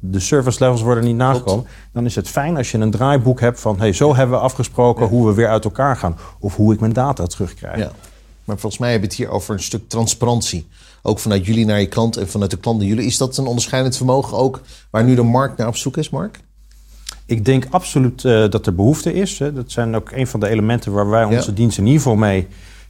de 0.00 0.20
service 0.20 0.64
levels 0.64 0.82
worden 0.82 1.04
niet 1.04 1.16
nagekomen, 1.16 1.66
dan 1.92 2.04
is 2.04 2.14
het 2.14 2.28
fijn 2.28 2.56
als 2.56 2.70
je 2.70 2.78
een 2.78 2.90
draaiboek 2.90 3.40
hebt 3.40 3.60
van 3.60 3.78
hey, 3.78 3.92
zo 3.92 4.14
hebben 4.14 4.36
we 4.36 4.42
afgesproken 4.42 5.06
hoe 5.06 5.26
we 5.26 5.34
weer 5.34 5.48
uit 5.48 5.64
elkaar 5.64 5.96
gaan 5.96 6.16
of 6.40 6.56
hoe 6.56 6.72
ik 6.72 6.80
mijn 6.80 6.92
data 6.92 7.26
terugkrijg. 7.26 7.78
Ja. 7.78 7.90
Maar 8.44 8.58
volgens 8.58 8.80
mij 8.80 8.90
hebben 8.90 9.08
we 9.08 9.14
het 9.14 9.24
hier 9.24 9.34
over 9.34 9.54
een 9.54 9.62
stuk 9.62 9.88
transparantie. 9.88 10.66
Ook 11.02 11.18
vanuit 11.18 11.46
jullie 11.46 11.64
naar 11.66 11.80
je 11.80 11.86
klant 11.86 12.16
en 12.16 12.28
vanuit 12.28 12.50
de 12.50 12.56
klant 12.56 12.78
naar 12.78 12.86
jullie. 12.88 13.06
Is 13.06 13.16
dat 13.16 13.36
een 13.36 13.46
onderscheidend 13.46 13.96
vermogen 13.96 14.38
ook 14.38 14.60
waar 14.90 15.04
nu 15.04 15.14
de 15.14 15.22
markt 15.22 15.58
naar 15.58 15.68
op 15.68 15.76
zoek 15.76 15.96
is, 15.96 16.10
Mark? 16.10 16.40
Ik 17.26 17.44
denk 17.44 17.66
absoluut 17.70 18.24
eh, 18.24 18.48
dat 18.50 18.66
er 18.66 18.74
behoefte 18.74 19.12
is. 19.14 19.38
Hè. 19.38 19.52
Dat 19.52 19.70
zijn 19.70 19.96
ook 19.96 20.10
een 20.12 20.26
van 20.26 20.40
de 20.40 20.48
elementen 20.48 20.92
waar 20.92 21.08
wij 21.08 21.24
onze 21.24 21.48
Ja. 21.50 21.56
dienst 21.56 21.78
in 21.78 21.84
ieder 21.86 22.00
geval 22.02 22.16
mee 22.16 22.46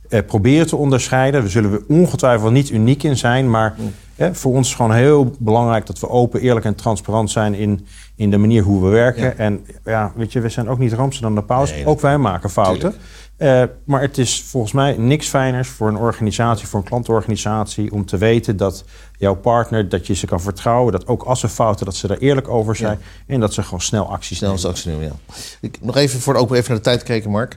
eh, 0.09 0.21
proberen 0.27 0.67
te 0.67 0.77
onderscheiden. 0.77 1.43
We 1.43 1.49
zullen 1.49 1.73
er 1.73 1.83
ongetwijfeld 1.89 2.53
niet 2.53 2.71
uniek 2.71 3.03
in 3.03 3.17
zijn, 3.17 3.51
maar 3.51 3.77
hè, 4.15 4.35
voor 4.35 4.53
ons 4.53 4.69
is 4.69 4.75
gewoon 4.75 4.93
heel 4.93 5.35
belangrijk 5.39 5.87
dat 5.87 5.99
we 5.99 6.09
open, 6.09 6.41
eerlijk 6.41 6.67
en 6.67 6.75
transparant 6.75 7.31
zijn 7.31 7.55
in, 7.55 7.87
in 8.17 8.31
de 8.31 8.37
manier 8.37 8.63
hoe 8.63 8.83
we 8.85 8.89
werken. 8.89 9.23
Ja. 9.23 9.33
En 9.33 9.67
ja, 9.85 10.13
weet 10.17 10.33
je, 10.33 10.41
we 10.41 10.49
zijn 10.49 10.69
ook 10.69 10.79
niet 10.79 10.93
roomser 10.93 11.23
dan 11.23 11.35
de 11.35 11.43
paus. 11.43 11.71
Nee, 11.71 11.87
ook 11.87 12.01
wij 12.01 12.19
maken 12.19 12.51
fouten. 12.51 12.95
Eh, 13.37 13.63
maar 13.85 14.01
het 14.01 14.19
is 14.19 14.43
volgens 14.43 14.73
mij 14.73 14.97
niks 14.99 15.29
fijners 15.29 15.69
voor 15.69 15.89
een 15.89 15.97
organisatie, 15.97 16.67
voor 16.67 16.81
een 16.81 16.87
klantorganisatie, 16.87 17.93
om 17.93 18.07
te 18.07 18.17
weten 18.17 18.57
dat 18.57 18.85
jouw 19.19 19.35
partner, 19.35 19.89
dat 19.89 20.07
je 20.07 20.15
ze 20.15 20.27
kan 20.27 20.41
vertrouwen, 20.41 20.93
dat 20.93 21.07
ook 21.07 21.23
als 21.23 21.41
ze 21.41 21.49
fouten, 21.49 21.85
dat 21.85 21.95
ze 21.95 22.07
daar 22.07 22.19
eerlijk 22.19 22.49
over 22.49 22.77
zijn 22.77 22.99
en 23.27 23.41
dat 23.41 23.55
ze 23.55 23.63
gewoon 23.63 23.81
snel 23.81 24.11
acties 24.11 24.37
Snel 24.37 24.55
nemen. 24.55 24.81
nemen, 24.85 25.05
ja. 25.05 25.35
Ik, 25.61 25.79
nog 25.81 25.97
even 25.97 26.21
voor 26.21 26.35
ook 26.35 26.55
even 26.55 26.69
naar 26.69 26.77
de 26.77 26.83
tijd 26.83 27.03
kijken, 27.03 27.31
Mark. 27.31 27.57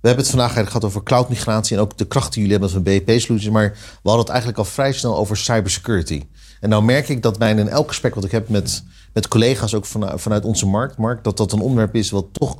We 0.00 0.06
hebben 0.06 0.24
het 0.24 0.34
vandaag 0.34 0.54
eigenlijk 0.54 0.76
gehad 0.76 0.96
over 0.96 1.02
cloudmigratie 1.02 1.76
en 1.76 1.82
ook 1.82 1.98
de 1.98 2.06
kracht 2.06 2.32
die 2.32 2.42
jullie 2.42 2.58
hebben 2.58 2.70
van 2.70 2.82
BP 2.82 3.20
Solutions. 3.20 3.48
Maar 3.48 3.70
we 3.72 3.78
hadden 4.02 4.20
het 4.20 4.28
eigenlijk 4.28 4.58
al 4.58 4.64
vrij 4.64 4.92
snel 4.92 5.16
over 5.16 5.36
cybersecurity. 5.36 6.22
En 6.60 6.68
nou 6.68 6.82
merk 6.82 7.08
ik 7.08 7.22
dat 7.22 7.38
bijna 7.38 7.60
in 7.60 7.68
elk 7.68 7.88
gesprek 7.88 8.14
wat 8.14 8.24
ik 8.24 8.30
heb 8.30 8.48
met, 8.48 8.82
met 9.12 9.28
collega's, 9.28 9.74
ook 9.74 9.86
vanuit, 10.14 10.44
onze 10.44 10.66
markt, 10.66 10.96
Mark, 10.96 11.24
dat 11.24 11.36
dat 11.36 11.52
een 11.52 11.60
onderwerp 11.60 11.94
is 11.94 12.10
wat 12.10 12.26
toch 12.32 12.58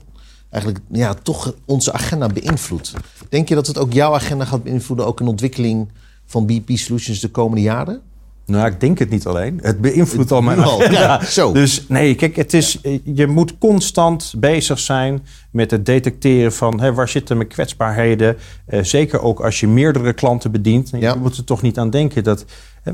eigenlijk 0.51 0.85
ja, 0.91 1.15
toch 1.15 1.55
onze 1.65 1.93
agenda 1.93 2.27
beïnvloedt. 2.27 2.93
Denk 3.29 3.49
je 3.49 3.55
dat 3.55 3.67
het 3.67 3.79
ook 3.79 3.93
jouw 3.93 4.15
agenda 4.15 4.45
gaat 4.45 4.63
beïnvloeden, 4.63 5.07
ook 5.07 5.21
een 5.21 5.29
ontwikkeling 5.29 5.93
van 6.27 6.47
BP 6.47 6.71
Solutions 6.71 7.21
de 7.21 7.31
komende 7.31 7.63
jaren? 7.63 8.03
Nou, 8.49 8.67
ik 8.71 8.81
denk 8.81 8.99
het 8.99 9.11
niet 9.11 9.27
alleen. 9.27 9.59
Het 9.63 9.81
beïnvloedt 9.81 10.33
al 10.33 10.41
mijn 10.41 10.61
al, 10.71 10.91
ja, 10.91 11.25
zo. 11.25 11.53
Dus 11.53 11.85
nee, 11.89 12.15
kijk, 12.15 12.37
het 12.37 12.55
is, 12.55 12.79
je 13.05 13.27
moet 13.27 13.59
constant 13.59 14.35
bezig 14.37 14.79
zijn 14.79 15.27
met 15.51 15.71
het 15.71 15.87
detecteren 15.87 16.53
van 16.53 16.81
hè, 16.81 16.95
waar 16.95 17.09
zitten 17.09 17.37
mijn 17.37 17.49
kwetsbaarheden. 17.49 18.37
Eh, 18.67 18.83
zeker 18.83 19.21
ook 19.23 19.41
als 19.41 19.61
je 19.61 19.69
meerdere 19.69 20.13
klanten 20.13 20.51
bedient. 20.51 20.91
Ja. 20.91 21.13
Je 21.13 21.19
moet 21.19 21.37
er 21.37 21.45
toch 21.45 21.63
niet 21.63 21.79
aan 21.79 21.91
denken 21.91 22.25
dat. 22.25 22.45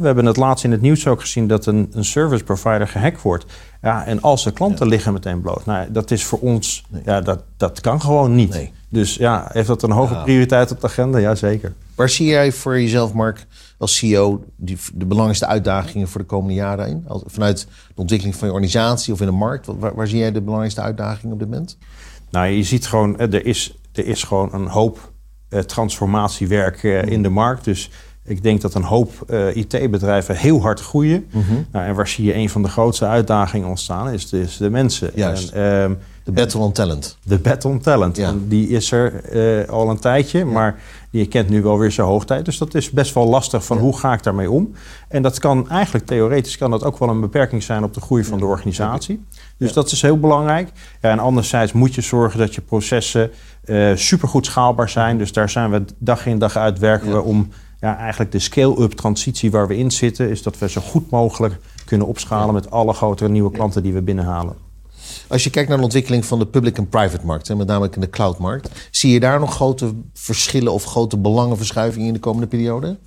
We 0.01 0.07
hebben 0.07 0.27
het 0.27 0.37
laatst 0.37 0.65
in 0.65 0.71
het 0.71 0.81
nieuws 0.81 1.07
ook 1.07 1.21
gezien 1.21 1.47
dat 1.47 1.67
een, 1.67 1.91
een 1.93 2.05
service 2.05 2.45
provider 2.45 2.89
gehackt 2.89 3.23
wordt. 3.23 3.45
Ja, 3.83 4.07
en 4.07 4.21
als 4.21 4.45
de 4.45 4.53
klanten 4.53 4.89
liggen 4.89 5.13
meteen 5.13 5.41
bloot. 5.41 5.67
Nou, 5.67 5.93
dat 5.93 6.11
is 6.11 6.25
voor 6.25 6.39
ons, 6.39 6.85
ja, 7.05 7.21
dat, 7.21 7.45
dat 7.57 7.81
kan 7.81 8.01
gewoon 8.01 8.35
niet. 8.35 8.51
Nee. 8.51 8.73
Dus 8.89 9.15
ja, 9.15 9.49
heeft 9.53 9.67
dat 9.67 9.83
een 9.83 9.91
hoge 9.91 10.15
prioriteit 10.23 10.71
op 10.71 10.81
de 10.81 10.87
agenda? 10.87 11.19
Jazeker. 11.19 11.73
Waar 11.95 12.09
zie 12.09 12.27
jij 12.27 12.53
voor 12.53 12.81
jezelf, 12.81 13.13
Mark, 13.13 13.47
als 13.79 13.97
CEO, 13.97 14.45
die, 14.57 14.79
de 14.95 15.07
belangrijkste 15.07 15.47
uitdagingen 15.47 16.09
voor 16.09 16.21
de 16.21 16.27
komende 16.27 16.55
jaren 16.55 16.89
in? 16.89 17.05
Vanuit 17.27 17.67
de 17.89 18.01
ontwikkeling 18.01 18.37
van 18.37 18.49
je 18.49 18.55
organisatie 18.55 19.13
of 19.13 19.21
in 19.21 19.27
de 19.27 19.33
markt, 19.33 19.67
waar, 19.67 19.95
waar 19.95 20.09
zie 20.09 20.19
jij 20.19 20.33
de 20.33 20.41
belangrijkste 20.41 20.81
uitdagingen 20.81 21.33
op 21.33 21.39
dit 21.39 21.49
moment? 21.49 21.79
Nou, 22.31 22.47
je 22.47 22.63
ziet 22.63 22.87
gewoon, 22.87 23.19
er 23.19 23.47
is, 23.47 23.79
er 23.93 24.07
is 24.07 24.23
gewoon 24.23 24.53
een 24.53 24.67
hoop 24.67 25.13
eh, 25.49 25.61
transformatiewerk 25.61 26.83
eh, 26.83 27.03
in 27.03 27.23
de 27.23 27.29
markt. 27.29 27.65
Dus 27.65 27.91
ik 28.26 28.43
denk 28.43 28.61
dat 28.61 28.75
een 28.75 28.83
hoop 28.83 29.11
eh, 29.26 29.57
IT-bedrijven 29.57 30.37
heel 30.37 30.61
hard 30.61 30.81
groeien. 30.81 31.26
nou, 31.73 31.87
en 31.87 31.95
waar 31.95 32.09
zie 32.09 32.25
je 32.25 32.35
een 32.35 32.50
van 32.50 32.62
de 32.62 32.69
grootste 32.69 33.07
uitdagingen 33.07 33.69
ontstaan, 33.69 34.11
is 34.11 34.28
de, 34.28 34.40
is 34.40 34.57
de 34.57 34.71
mensen. 34.71 35.11
Juist. 35.14 35.52
En, 35.52 35.62
ehm, 35.83 35.95
De 36.25 36.33
battle 36.33 36.61
on 36.61 36.73
talent. 36.73 37.19
de 37.23 37.38
battle 37.38 37.71
on 37.71 37.81
talent. 37.81 38.16
Ja. 38.16 38.28
En 38.28 38.49
die 38.49 38.69
is 38.69 38.93
er 38.93 39.25
eh, 39.25 39.69
al 39.69 39.90
een 39.90 39.99
tijdje, 39.99 40.45
maar 40.45 40.78
die 41.11 41.26
kent 41.26 41.49
nu 41.49 41.62
wel 41.62 41.78
weer 41.78 41.93
zijn 41.93 42.07
hoogtijd. 42.07 42.45
Dus 42.45 42.59
dat 42.59 42.75
is 42.75 42.90
best 42.90 43.14
wel 43.14 43.26
lastig 43.28 43.64
van 43.64 43.78
hoe 43.78 43.99
ga 43.99 44.12
ik 44.12 44.23
daarmee 44.23 44.50
om. 44.50 44.73
En 45.09 45.23
dat 45.23 45.38
kan 45.38 45.71
eigenlijk 45.71 46.07
theoretisch 46.07 46.57
kan 46.59 46.71
dat 46.71 46.85
ook 46.85 46.99
wel 46.99 47.09
een 47.09 47.21
beperking 47.21 47.62
zijn 47.62 47.85
op 47.85 47.95
de 47.95 48.00
groei 48.00 48.25
van 48.25 48.38
de 48.38 48.45
organisatie. 48.45 49.25
Dus 49.57 49.73
dat 49.73 49.90
is 49.90 50.02
heel 50.02 50.19
belangrijk. 50.21 50.69
Ja, 51.00 51.11
en 51.11 51.19
anderzijds 51.19 51.73
moet 51.73 51.95
je 51.95 52.00
zorgen 52.00 52.38
dat 52.38 52.54
je 52.54 52.61
processen 52.61 53.31
eh 53.64 53.90
supergoed 53.95 54.47
schaalbaar 54.47 54.88
zijn. 54.88 55.19
Dus 55.19 55.33
daar 55.33 55.50
zijn 55.50 55.71
we 55.71 55.85
dag 55.99 56.26
in 56.26 56.38
dag 56.38 56.57
uit 56.57 56.78
werken 56.78 57.12
we 57.12 57.23
om 57.23 57.49
ja, 57.85 57.99
eigenlijk 57.99 58.33
de 58.33 58.38
scale-up 58.38 58.93
transitie 58.93 59.50
waar 59.50 59.69
we 59.69 59.76
in 59.76 59.91
zitten, 59.91 60.31
is 60.31 60.43
dat 60.43 60.59
we 60.59 60.69
zo 60.69 60.81
goed 60.81 61.11
mogelijk 61.11 61.59
kunnen 61.85 62.07
opschalen 62.07 62.55
met 62.55 62.71
alle 62.71 62.93
grotere 62.93 63.29
nieuwe 63.29 63.50
klanten 63.50 63.83
die 63.83 63.93
we 63.93 64.03
binnenhalen. 64.03 64.57
Als 65.29 65.45
je 65.45 65.50
kijkt 65.50 65.69
naar 65.69 65.79
de 65.79 65.85
ontwikkeling 65.85 66.25
van 66.25 66.38
de 66.38 66.47
public 66.47 66.76
en 66.79 66.88
private 66.88 67.26
markt, 67.26 67.49
hè, 67.49 67.55
met 67.55 67.67
name 67.67 67.88
in 67.95 68.00
de 68.00 68.11
cloudmarkt, 68.11 68.88
zie 68.91 69.12
je 69.12 69.21
daar 69.21 69.41
nog 69.41 69.55
grote 69.55 69.95
verschillen 70.12 70.73
of 70.73 70.85
grote 70.85 71.19
belangenverschuivingen 71.19 72.07
in 72.07 72.12
de 72.12 72.19
komende 72.19 72.47
periode? 72.47 72.99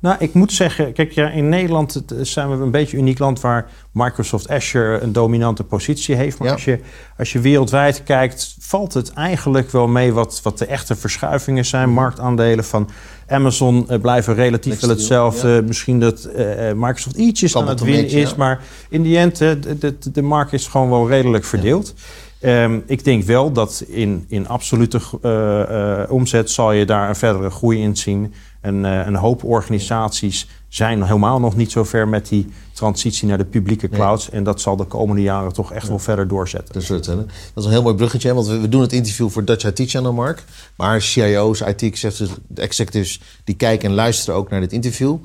Nou, 0.00 0.16
ik 0.18 0.34
moet 0.34 0.52
zeggen, 0.52 0.92
kijk, 0.92 1.12
ja, 1.12 1.30
in 1.30 1.48
Nederland 1.48 2.02
zijn 2.20 2.50
we 2.50 2.62
een 2.62 2.70
beetje 2.70 2.96
een 2.96 3.02
uniek 3.02 3.18
land 3.18 3.40
waar 3.40 3.70
Microsoft 3.92 4.48
Azure 4.48 5.00
een 5.00 5.12
dominante 5.12 5.64
positie 5.64 6.14
heeft. 6.14 6.38
Maar 6.38 6.52
als, 6.52 6.64
je, 6.64 6.78
als 7.18 7.32
je 7.32 7.40
wereldwijd 7.40 8.02
kijkt, 8.02 8.56
valt 8.60 8.94
het 8.94 9.12
eigenlijk 9.12 9.70
wel 9.70 9.88
mee 9.88 10.12
wat, 10.12 10.40
wat 10.42 10.58
de 10.58 10.66
echte 10.66 10.96
verschuivingen 10.96 11.64
zijn. 11.64 11.88
Mhm. 11.88 11.94
Marktaandelen 11.94 12.64
van 12.64 12.88
Amazon 13.28 13.86
uh, 13.90 14.00
blijven 14.00 14.34
relatief 14.34 14.80
wel 14.80 14.90
hetzelfde. 14.90 15.62
Misschien 15.66 16.00
dat 16.00 16.28
uh, 16.36 16.72
Microsoft 16.72 17.16
ietsjes 17.16 17.56
aan 17.56 17.68
het 17.68 17.80
winnen 17.80 18.10
is. 18.10 18.34
Maar 18.34 18.60
in 18.88 19.02
die 19.02 19.18
end, 19.18 19.36
de, 19.36 19.78
de, 19.78 20.10
de 20.12 20.22
markt 20.22 20.52
is 20.52 20.66
gewoon 20.66 20.90
wel 20.90 21.08
redelijk 21.08 21.44
verdeeld. 21.44 21.94
Um, 22.42 22.82
ik 22.86 23.04
denk 23.04 23.24
wel 23.24 23.52
dat 23.52 23.84
in, 23.88 24.24
in 24.28 24.48
absolute 24.48 25.00
uh, 25.22 26.12
omzet 26.12 26.50
zal 26.50 26.72
je 26.72 26.84
daar 26.84 27.08
een 27.08 27.16
verdere 27.16 27.50
groei 27.50 27.82
in 27.82 27.96
zien. 27.96 28.34
En 28.60 28.84
uh, 28.84 29.06
een 29.06 29.14
hoop 29.14 29.44
organisaties 29.44 30.48
zijn 30.68 31.02
helemaal 31.02 31.40
nog 31.40 31.56
niet 31.56 31.70
zo 31.70 31.84
ver 31.84 32.08
met 32.08 32.28
die 32.28 32.46
transitie 32.72 33.28
naar 33.28 33.38
de 33.38 33.44
publieke 33.44 33.88
clouds. 33.88 34.30
En 34.30 34.44
dat 34.44 34.60
zal 34.60 34.76
de 34.76 34.84
komende 34.84 35.22
jaren 35.22 35.52
toch 35.52 35.72
echt 35.72 35.88
wel 35.88 35.98
verder 35.98 36.28
doorzetten. 36.28 36.74
Dat 36.74 36.82
is, 36.82 36.88
het, 36.88 37.04
dat 37.04 37.26
is 37.54 37.64
een 37.64 37.70
heel 37.70 37.82
mooi 37.82 37.94
bruggetje, 37.94 38.34
want 38.34 38.46
we, 38.46 38.68
doen 38.68 38.80
het 38.80 38.92
interview 38.92 39.28
voor 39.28 39.44
Dutch 39.44 39.64
IT 39.64 39.90
Channel, 39.90 40.12
Mark. 40.12 40.44
Maar 40.76 41.02
CIO's, 41.02 41.60
IT-executives, 41.60 43.20
die 43.44 43.54
kijken 43.54 43.88
en 43.88 43.94
luisteren 43.94 44.34
ook 44.34 44.50
naar 44.50 44.60
dit 44.60 44.72
interview. 44.72 45.16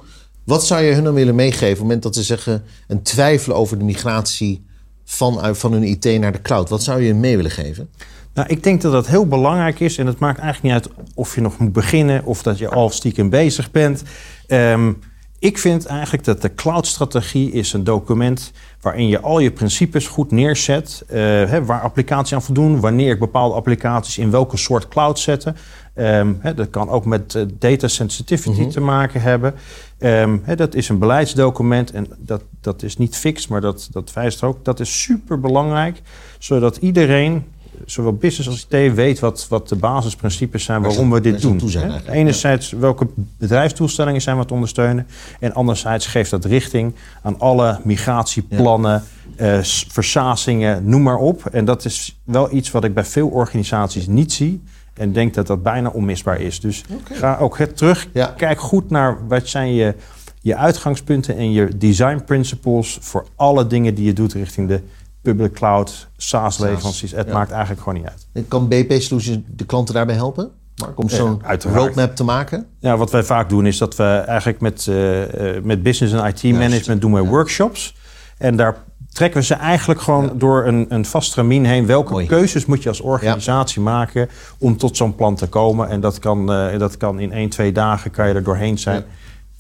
Wat 0.44 0.65
zou 0.65 0.84
je 0.84 0.94
hun 0.94 1.04
dan 1.04 1.13
willen 1.13 1.36
meegeven 1.36 1.68
op 1.68 1.72
het 1.72 1.80
moment 1.80 2.04
dat 2.04 2.15
ze 2.15 2.24
zeggen... 2.24 2.63
een 2.88 3.01
twijfelen 3.01 3.58
over 3.58 3.77
de 3.77 3.84
migratie 3.84 4.65
van, 5.04 5.56
van 5.56 5.72
hun 5.72 5.84
IT 5.84 6.20
naar 6.20 6.32
de 6.32 6.42
cloud? 6.42 6.70
Wat 6.70 6.84
zou 6.84 7.01
je 7.01 7.13
mee 7.13 7.36
willen 7.36 7.51
geven? 7.51 7.89
Nou, 8.36 8.48
ik 8.48 8.63
denk 8.63 8.82
dat 8.82 8.92
dat 8.92 9.08
heel 9.08 9.27
belangrijk 9.27 9.80
is. 9.80 9.98
En 9.98 10.08
het 10.08 10.20
maakt 10.20 10.39
eigenlijk 10.39 10.74
niet 10.74 10.84
uit 10.84 11.08
of 11.13 11.36
je 11.36 11.42
nog 11.42 11.58
moet 11.58 11.74
beginnen 11.74 12.25
of 12.25 12.44
dat 12.44 12.58
je 12.58 12.70
al 12.70 12.89
stiekem 12.89 13.30
bezig 13.30 13.72
bent. 13.72 14.04
Um, 14.48 15.00
ik 15.39 15.58
vind 15.58 15.86
eigenlijk 15.86 16.24
dat 16.24 16.42
de 16.42 16.56
cloud-strategie 16.56 17.51
is 17.51 17.74
een 17.74 17.84
document 17.84 18.51
waarin 18.82 19.08
je 19.08 19.20
al 19.20 19.39
je 19.39 19.51
principes 19.51 20.08
goed 20.08 20.32
neerzet. 20.32 21.04
Uh, 21.08 21.15
hè, 21.20 21.65
waar 21.65 21.82
applicaties 21.82 22.34
aan 22.34 22.42
voldoen, 22.42 22.80
wanneer 22.80 23.12
ik 23.12 23.20
bepaalde 23.20 23.56
applicaties 23.56 24.18
in 24.18 24.32
welke 24.32 24.58
soort 24.58 24.88
cloud 24.88 25.20
zetten. 25.20 25.56
Um, 25.96 26.38
hè, 26.42 26.54
dat 26.54 26.70
kan 26.70 26.89
ook 26.89 27.06
met 27.06 27.34
uh, 27.34 27.44
data 27.60 27.88
sensitivity 27.88 28.62
mhm. 28.62 28.70
te 28.70 28.80
maken 28.80 29.22
hebben. 29.22 29.54
Um, 30.00 30.42
hè, 30.44 30.56
dat 30.56 30.75
is 30.75 30.89
een 30.89 31.00
beleidsdocument 31.00 31.92
en 31.92 32.08
dat, 32.18 32.42
dat 32.62 32.84
is 32.84 32.98
niet 32.98 33.15
fix, 33.15 33.48
maar 33.48 33.62
dat, 33.62 33.88
dat 33.92 34.13
wijst 34.13 34.44
ook. 34.44 34.65
Dat 34.65 34.80
is 34.80 35.01
super 35.01 35.39
belangrijk, 35.39 36.01
zodat 36.39 36.77
iedereen 36.77 37.44
zowel 37.86 38.13
business 38.13 38.50
als 38.50 38.67
IT 38.70 38.94
weet 38.94 39.20
wat, 39.20 39.46
wat 39.50 39.70
de 39.70 39.75
basisprincipes 39.75 40.63
zijn 40.63 40.82
waarom 40.82 41.12
we 41.12 41.22
dit 41.22 41.41
doen. 41.41 41.62
Enerzijds 42.10 42.72
welke 42.72 43.08
bedrijfsdoelstellingen 43.38 44.22
zijn 44.22 44.36
we 44.36 44.41
het 44.41 44.51
ondersteunen. 44.51 45.08
En 45.39 45.53
anderzijds 45.53 46.08
geeft 46.08 46.29
dat 46.29 46.46
richting 46.46 46.94
aan 47.22 47.39
alle 47.39 47.79
migratieplannen, 47.84 49.03
ja. 49.38 49.58
uh, 49.58 49.63
versazingen, 49.88 50.89
noem 50.89 51.01
maar 51.01 51.17
op. 51.17 51.46
En 51.46 51.65
dat 51.65 51.86
is 51.86 52.20
wel 52.24 52.53
iets 52.53 52.72
wat 52.72 52.84
ik 52.84 52.94
bij 52.94 53.05
veel 53.05 53.27
organisaties 53.27 54.08
niet 54.08 54.34
zie. 54.34 54.62
En 54.94 55.13
denk 55.13 55.34
dat 55.34 55.48
dat 55.48 55.63
bijna 55.63 55.89
onmisbaar 55.89 56.41
is. 56.41 56.60
Dus 56.60 56.84
ga 57.03 57.38
ook 57.38 57.58
terug. 57.58 58.08
Kijk 58.38 58.60
goed 58.60 58.89
naar 58.89 59.27
wat 59.27 59.48
zijn 59.48 59.74
je, 59.74 59.96
je 60.41 60.55
uitgangspunten 60.55 61.38
en 61.38 61.51
je 61.51 61.77
design 61.77 62.22
principles 62.25 62.98
voor 63.01 63.25
alle 63.36 63.67
dingen 63.67 63.96
die 63.96 64.05
je 64.05 64.13
doet 64.13 64.34
richting 64.34 64.67
de 64.67 64.82
public 65.25 65.53
cloud, 65.53 66.08
SaaS-leveranties. 66.17 67.12
Het 67.12 67.32
maakt 67.32 67.51
eigenlijk 67.51 67.82
gewoon 67.82 68.01
niet 68.01 68.08
uit. 68.08 68.48
kan 68.48 68.67
BP 68.67 69.01
Solutions 69.01 69.39
de 69.48 69.65
klanten 69.65 69.94
daarbij 69.94 70.15
helpen? 70.15 70.51
Mark, 70.75 71.00
om 71.00 71.10
zo'n 71.10 71.41
roadmap 71.74 72.15
te 72.15 72.24
maken? 72.24 72.65
Ja, 72.79 72.98
wat 72.98 73.12
wij 73.12 73.24
vaak 73.24 73.50
doen 73.50 73.65
is 73.65 73.77
dat 73.77 73.96
we 73.96 74.03
eigenlijk 74.03 74.60
met, 74.60 74.86
uh, 74.89 75.24
met 75.63 75.84
business 75.84 76.13
en 76.13 76.27
IT 76.27 76.44
management 76.44 77.01
doen 77.01 77.13
we 77.13 77.22
workshops. 77.22 77.96
En 78.38 78.55
daar 78.55 78.77
trekken 79.12 79.39
we 79.39 79.46
ze 79.46 79.53
eigenlijk 79.53 80.01
gewoon 80.01 80.32
door 80.38 80.65
een, 80.65 80.86
een 80.89 81.05
vast 81.05 81.36
heen. 81.36 81.86
Welke 81.86 82.25
keuzes 82.25 82.65
moet 82.65 82.84
je 82.84 82.89
als 82.89 83.01
organisatie 83.01 83.82
maken 83.82 84.29
om 84.58 84.77
tot 84.77 84.98
zo'n 84.98 85.15
plan 85.15 85.36
te 85.36 85.48
komen? 85.48 85.89
En 85.89 86.00
dat 86.00 86.20
kan, 86.20 86.51
uh, 86.51 86.79
dat 86.79 86.98
kan 86.98 87.20
in 87.20 87.32
één, 87.32 87.50
twee 87.50 87.72
dagen 87.72 88.12
kan 88.12 88.27
je 88.27 88.34
er 88.34 88.44
doorheen 88.44 88.77
zijn. 88.77 89.03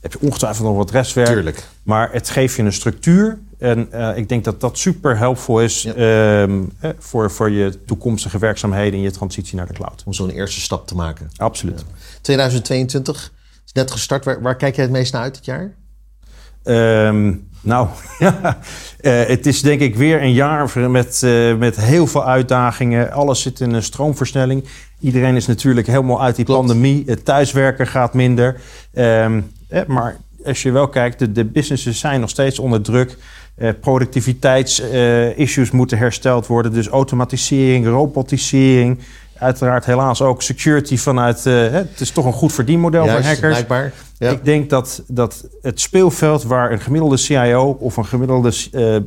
Heb 0.01 0.13
je 0.13 0.19
ongetwijfeld 0.21 0.67
nog 0.67 0.77
wat 0.77 0.91
restwerk. 0.91 1.27
Tuurlijk. 1.27 1.63
Maar 1.83 2.09
het 2.11 2.29
geeft 2.29 2.55
je 2.55 2.63
een 2.63 2.73
structuur 2.73 3.39
en 3.65 3.89
uh, 3.93 4.17
ik 4.17 4.29
denk 4.29 4.43
dat 4.43 4.61
dat 4.61 4.77
super 4.77 5.17
helpvol 5.17 5.61
is 5.61 5.81
ja. 5.81 6.45
uh, 6.45 6.63
voor, 6.99 7.31
voor 7.31 7.49
je 7.49 7.83
toekomstige 7.85 8.37
werkzaamheden 8.37 8.93
en 8.93 9.01
je 9.01 9.11
transitie 9.11 9.55
naar 9.55 9.67
de 9.67 9.73
cloud. 9.73 10.03
Om 10.05 10.13
zo'n 10.13 10.29
eerste 10.29 10.61
stap 10.61 10.87
te 10.87 10.95
maken. 10.95 11.29
Absoluut. 11.37 11.79
Ja. 11.79 11.95
2022 12.21 13.31
is 13.65 13.71
net 13.71 13.91
gestart. 13.91 14.25
Waar, 14.25 14.41
waar, 14.41 14.55
kijk 14.55 14.75
jij 14.75 14.83
het 14.83 14.93
meest 14.93 15.13
naar 15.13 15.21
uit 15.21 15.35
dit 15.35 15.45
jaar? 15.45 15.75
Um, 17.07 17.49
nou, 17.61 17.87
ja. 18.19 18.59
Uh, 19.01 19.23
het 19.25 19.45
is 19.45 19.61
denk 19.61 19.81
ik 19.81 19.95
weer 19.95 20.21
een 20.21 20.33
jaar 20.33 20.89
met, 20.89 21.21
met 21.57 21.75
heel 21.75 22.07
veel 22.07 22.25
uitdagingen. 22.25 23.11
Alles 23.11 23.41
zit 23.41 23.59
in 23.59 23.73
een 23.73 23.83
stroomversnelling. 23.83 24.63
Iedereen 24.99 25.35
is 25.35 25.47
natuurlijk 25.47 25.87
helemaal 25.87 26.21
uit 26.21 26.35
die 26.35 26.45
Klopt. 26.45 26.59
pandemie. 26.59 27.03
Het 27.05 27.25
thuiswerken 27.25 27.87
gaat 27.87 28.13
minder. 28.13 28.61
Um, 28.93 29.51
maar 29.87 30.17
als 30.45 30.61
je 30.61 30.71
wel 30.71 30.87
kijkt, 30.87 31.19
de, 31.19 31.31
de 31.31 31.45
businesses 31.45 31.99
zijn 31.99 32.19
nog 32.19 32.29
steeds 32.29 32.59
onder 32.59 32.81
druk. 32.81 33.17
Uh, 33.57 33.69
productiviteitsissues 33.81 35.67
uh, 35.67 35.73
moeten 35.73 35.97
hersteld 35.97 36.47
worden. 36.47 36.73
Dus 36.73 36.87
automatisering, 36.87 37.85
robotisering. 37.85 38.99
Uiteraard 39.37 39.85
helaas 39.85 40.21
ook 40.21 40.41
security 40.41 40.97
vanuit... 40.97 41.45
Uh, 41.45 41.71
het 41.71 41.99
is 41.99 42.11
toch 42.11 42.25
een 42.25 42.33
goed 42.33 42.53
verdienmodel 42.53 43.05
Juist, 43.05 43.19
voor 43.19 43.27
hackers. 43.27 43.53
Blijkbaar. 43.53 43.93
Ja. 44.17 44.29
Ik 44.29 44.45
denk 44.45 44.69
dat, 44.69 45.03
dat 45.07 45.47
het 45.61 45.79
speelveld 45.79 46.43
waar 46.43 46.71
een 46.71 46.79
gemiddelde 46.79 47.17
CIO... 47.17 47.77
of 47.79 47.97
een 47.97 48.05
gemiddelde 48.05 48.51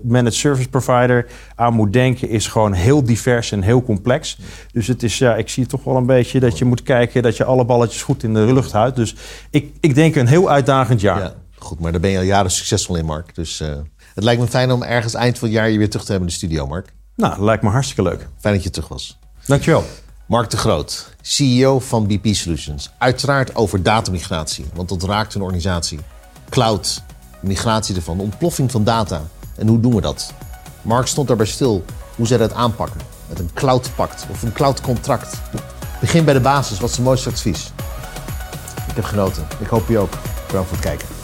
managed 0.03 0.35
service 0.35 0.69
provider 0.69 1.27
aan 1.55 1.75
moet 1.75 1.93
denken... 1.93 2.29
is 2.29 2.47
gewoon 2.47 2.73
heel 2.73 3.05
divers 3.05 3.53
en 3.53 3.63
heel 3.63 3.83
complex. 3.83 4.39
Dus 4.73 4.87
het 4.87 5.03
is, 5.03 5.19
ja, 5.19 5.37
ik 5.37 5.49
zie 5.49 5.67
toch 5.67 5.85
wel 5.85 5.97
een 5.97 6.07
beetje 6.07 6.41
dat 6.41 6.59
je 6.59 6.65
moet 6.65 6.83
kijken... 6.83 7.23
dat 7.23 7.37
je 7.37 7.45
alle 7.45 7.65
balletjes 7.65 8.03
goed 8.03 8.23
in 8.23 8.35
de 8.35 8.53
lucht 8.53 8.73
houdt. 8.73 8.97
Dus 8.97 9.15
ik, 9.51 9.73
ik 9.81 9.95
denk 9.95 10.15
een 10.15 10.27
heel 10.27 10.51
uitdagend 10.51 11.01
jaar. 11.01 11.21
Ja, 11.21 11.35
goed, 11.59 11.81
maar 11.81 11.93
daar 11.93 12.01
ben 12.01 12.11
je 12.11 12.19
al 12.19 12.25
jaren 12.25 12.51
succesvol 12.51 12.97
in, 12.97 13.05
Mark. 13.05 13.35
Dus... 13.35 13.63
Het 14.15 14.27
lijkt 14.27 14.41
me 14.41 14.47
fijn 14.47 14.71
om 14.71 14.83
ergens 14.83 15.15
eind 15.15 15.39
van 15.39 15.49
het 15.49 15.57
jaar 15.57 15.71
je 15.71 15.79
weer 15.79 15.91
terug 15.91 16.05
te 16.05 16.11
hebben 16.11 16.29
in 16.29 16.35
de 16.35 16.47
studio, 16.47 16.67
Mark. 16.67 16.93
Nou, 17.17 17.35
dat 17.35 17.45
lijkt 17.45 17.63
me 17.63 17.69
hartstikke 17.69 18.03
leuk. 18.03 18.29
Fijn 18.41 18.55
dat 18.55 18.63
je 18.63 18.71
terug 18.71 18.89
was. 18.89 19.19
Dankjewel. 19.47 19.85
Mark 20.29 20.51
de 20.51 20.57
Groot, 20.57 21.15
CEO 21.21 21.79
van 21.79 22.07
BP 22.07 22.27
Solutions. 22.35 22.91
Uiteraard 22.99 23.55
over 23.55 23.83
datamigratie, 23.83 24.67
want 24.75 24.89
dat 24.89 25.03
raakt 25.03 25.35
een 25.35 25.43
organisatie. 25.43 25.99
Cloud, 26.49 27.03
migratie 27.41 27.97
ervan, 27.97 28.21
ontploffing 28.21 28.71
van 28.71 28.85
data. 28.85 29.23
En 29.57 29.69
hoe 29.69 29.81
doen 29.81 29.95
we 29.95 30.01
dat? 30.01 30.33
Mark 30.83 31.07
stond 31.07 31.29
daarbij 31.29 31.47
stil 31.47 31.85
hoe 32.17 32.27
zij 32.27 32.39
dat 32.39 32.53
aanpakken. 32.53 33.01
Met 33.29 33.39
een 33.39 33.51
cloudpact 33.55 34.27
of 34.31 34.43
een 34.43 34.53
cloudcontract. 34.53 35.41
Begin 36.01 36.25
bij 36.25 36.35
de 36.35 36.41
basis, 36.41 36.81
wat 36.81 36.91
is 36.91 36.97
het 36.97 37.05
mooiste 37.05 37.29
advies? 37.29 37.73
Ik 38.89 38.95
heb 38.95 39.05
genoten. 39.05 39.47
Ik 39.61 39.67
hoop 39.67 39.89
je 39.89 39.99
ook. 39.99 40.13
Bedankt 40.47 40.69
voor 40.69 40.79
het 40.79 40.87
kijken. 40.87 41.18